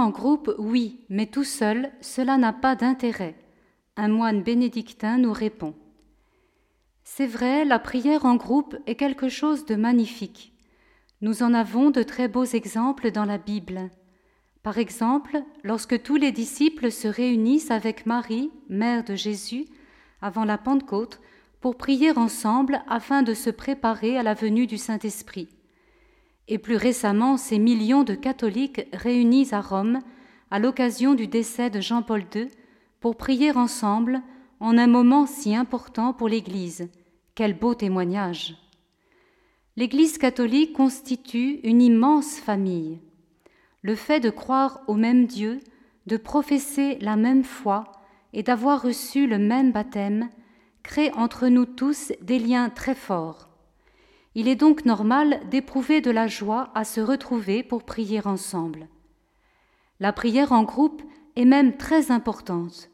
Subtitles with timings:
[0.00, 3.36] En groupe, oui, mais tout seul, cela n'a pas d'intérêt.
[3.98, 5.74] Un moine bénédictin nous répond.
[7.04, 10.54] C'est vrai, la prière en groupe est quelque chose de magnifique.
[11.20, 13.90] Nous en avons de très beaux exemples dans la Bible.
[14.62, 19.66] Par exemple, lorsque tous les disciples se réunissent avec Marie, mère de Jésus,
[20.22, 21.20] avant la Pentecôte,
[21.60, 25.50] pour prier ensemble afin de se préparer à la venue du Saint-Esprit.
[26.50, 30.00] Et plus récemment, ces millions de catholiques réunis à Rome
[30.50, 32.48] à l'occasion du décès de Jean-Paul II
[32.98, 34.20] pour prier ensemble
[34.58, 36.90] en un moment si important pour l'Église.
[37.36, 38.56] Quel beau témoignage.
[39.76, 42.98] L'Église catholique constitue une immense famille.
[43.82, 45.60] Le fait de croire au même Dieu,
[46.06, 47.84] de professer la même foi
[48.32, 50.28] et d'avoir reçu le même baptême
[50.82, 53.49] crée entre nous tous des liens très forts.
[54.34, 58.88] Il est donc normal d'éprouver de la joie à se retrouver pour prier ensemble.
[59.98, 61.02] La prière en groupe
[61.36, 62.90] est même très importante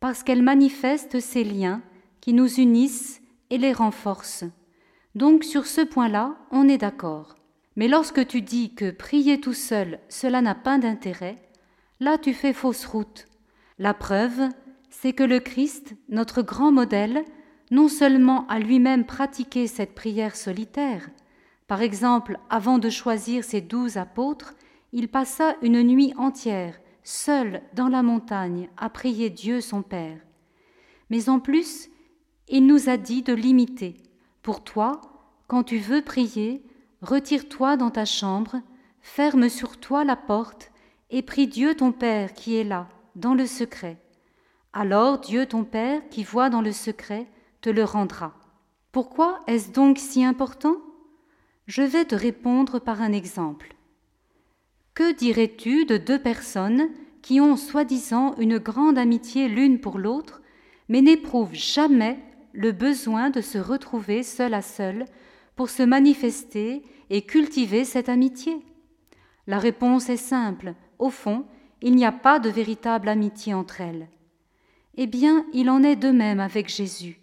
[0.00, 1.82] parce qu'elle manifeste ces liens
[2.20, 4.44] qui nous unissent et les renforcent.
[5.14, 7.34] Donc sur ce point-là, on est d'accord.
[7.76, 11.36] Mais lorsque tu dis que prier tout seul, cela n'a pas d'intérêt,
[12.00, 13.26] là tu fais fausse route.
[13.78, 14.48] La preuve,
[14.90, 17.24] c'est que le Christ, notre grand modèle,
[17.70, 21.08] non seulement a lui-même pratiqué cette prière solitaire,
[21.68, 24.54] par exemple, avant de choisir ses douze apôtres,
[24.92, 30.18] il passa une nuit entière, seul dans la montagne, à prier Dieu son Père.
[31.10, 31.90] Mais en plus,
[32.48, 33.98] il nous a dit de l'imiter.
[34.42, 35.02] Pour toi,
[35.46, 36.64] quand tu veux prier,
[37.02, 38.62] retire-toi dans ta chambre,
[39.02, 40.72] ferme sur toi la porte,
[41.10, 43.98] et prie Dieu ton Père qui est là, dans le secret.
[44.72, 47.26] Alors Dieu ton Père, qui voit dans le secret,
[47.60, 48.34] te le rendra.
[48.92, 50.76] Pourquoi est-ce donc si important?
[51.66, 53.74] Je vais te répondre par un exemple.
[54.94, 56.88] Que dirais-tu de deux personnes
[57.22, 60.40] qui ont soi-disant une grande amitié l'une pour l'autre,
[60.88, 62.18] mais n'éprouvent jamais
[62.52, 65.04] le besoin de se retrouver seul à seul
[65.54, 68.64] pour se manifester et cultiver cette amitié?
[69.46, 70.74] La réponse est simple.
[70.98, 71.44] Au fond,
[71.82, 74.08] il n'y a pas de véritable amitié entre elles.
[74.96, 77.20] Eh bien, il en est de même avec Jésus.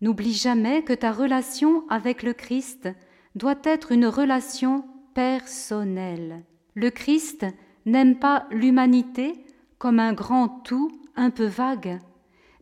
[0.00, 2.88] N'oublie jamais que ta relation avec le Christ
[3.34, 4.84] doit être une relation
[5.14, 6.44] personnelle.
[6.74, 7.46] Le Christ
[7.86, 9.44] n'aime pas l'humanité
[9.78, 11.98] comme un grand tout un peu vague,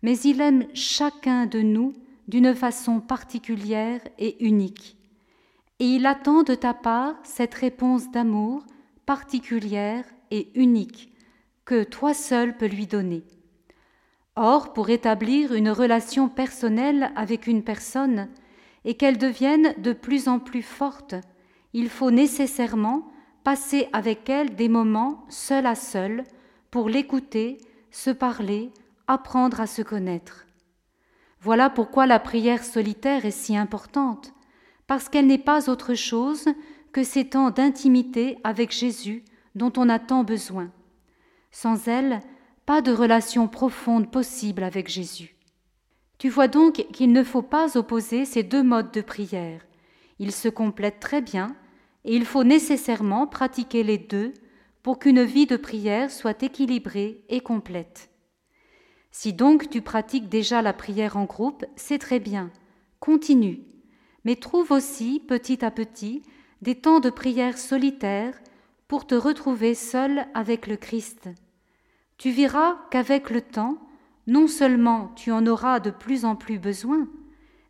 [0.02, 1.92] mais il aime chacun de nous
[2.28, 4.96] d'une façon particulière et unique.
[5.80, 8.64] Et il attend de ta part cette réponse d'amour
[9.06, 11.12] particulière et unique
[11.64, 13.24] que toi seul peux lui donner.
[14.36, 18.28] Or, pour établir une relation personnelle avec une personne
[18.84, 21.14] et qu'elle devienne de plus en plus forte,
[21.72, 23.08] il faut nécessairement
[23.44, 26.24] passer avec elle des moments seul à seul
[26.70, 27.58] pour l'écouter,
[27.90, 28.72] se parler,
[29.06, 30.46] apprendre à se connaître.
[31.40, 34.32] Voilà pourquoi la prière solitaire est si importante,
[34.86, 36.46] parce qu'elle n'est pas autre chose
[36.92, 39.24] que ces temps d'intimité avec Jésus
[39.54, 40.70] dont on a tant besoin.
[41.52, 42.20] Sans elle,
[42.66, 45.36] pas de relation profonde possible avec Jésus.
[46.18, 49.60] Tu vois donc qu'il ne faut pas opposer ces deux modes de prière.
[50.18, 51.54] Ils se complètent très bien
[52.04, 54.32] et il faut nécessairement pratiquer les deux
[54.82, 58.10] pour qu'une vie de prière soit équilibrée et complète.
[59.10, 62.50] Si donc tu pratiques déjà la prière en groupe, c'est très bien,
[63.00, 63.60] continue,
[64.24, 66.22] mais trouve aussi petit à petit
[66.62, 68.34] des temps de prière solitaire
[68.88, 71.28] pour te retrouver seul avec le Christ.
[72.18, 73.78] Tu verras qu'avec le temps,
[74.26, 77.08] non seulement tu en auras de plus en plus besoin,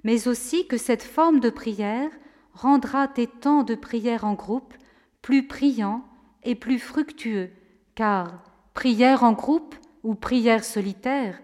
[0.05, 2.10] mais aussi que cette forme de prière
[2.53, 4.75] rendra tes temps de prière en groupe
[5.22, 6.04] plus priants
[6.43, 7.50] et plus fructueux,
[7.95, 8.42] car
[8.74, 11.41] prière en groupe ou prière solitaire,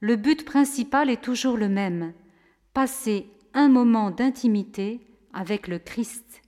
[0.00, 2.12] le but principal est toujours le même,
[2.72, 5.00] passer un moment d'intimité
[5.32, 6.43] avec le Christ.